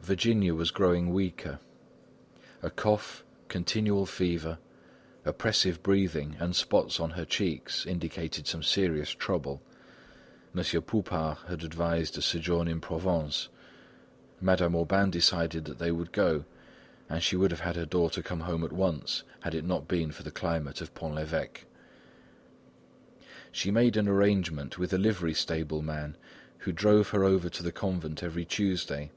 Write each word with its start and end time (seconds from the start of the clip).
Virginia 0.00 0.54
was 0.54 0.70
growing 0.70 1.12
weaker. 1.12 1.58
A 2.62 2.70
cough, 2.70 3.22
continual 3.48 4.06
fever, 4.06 4.56
oppressive 5.26 5.82
breathing 5.82 6.34
and 6.40 6.56
spots 6.56 6.98
on 6.98 7.10
her 7.10 7.26
cheeks 7.26 7.84
indicated 7.84 8.46
some 8.46 8.62
serious 8.62 9.10
trouble. 9.10 9.60
Monsieur 10.54 10.80
Poupart 10.80 11.40
had 11.48 11.62
advised 11.62 12.16
a 12.16 12.22
sojourn 12.22 12.66
in 12.66 12.80
Provence. 12.80 13.50
Madame 14.40 14.74
Aubain 14.74 15.10
decided 15.10 15.66
that 15.66 15.78
they 15.78 15.92
would 15.92 16.12
go, 16.12 16.46
and 17.10 17.22
she 17.22 17.36
would 17.36 17.50
have 17.50 17.60
had 17.60 17.76
her 17.76 17.84
daughter 17.84 18.22
come 18.22 18.40
home 18.40 18.64
at 18.64 18.72
once, 18.72 19.22
had 19.40 19.54
it 19.54 19.66
not 19.66 19.86
been 19.86 20.10
for 20.10 20.22
the 20.22 20.30
climate 20.30 20.80
of 20.80 20.94
Pont 20.94 21.14
l'Evêque. 21.16 21.66
She 23.52 23.70
made 23.70 23.98
an 23.98 24.08
arrangement 24.08 24.78
with 24.78 24.94
a 24.94 24.98
livery 24.98 25.34
stable 25.34 25.82
man 25.82 26.16
who 26.60 26.72
drove 26.72 27.10
her 27.10 27.24
over 27.24 27.50
to 27.50 27.62
the 27.62 27.72
convent 27.72 28.22
every 28.22 28.46
Tuesday. 28.46 29.10